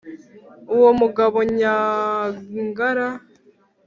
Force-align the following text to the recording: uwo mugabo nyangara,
uwo 0.75 0.89
mugabo 1.01 1.37
nyangara, 1.57 3.07